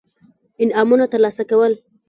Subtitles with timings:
[0.61, 1.73] انعامونه ترلاسه کول.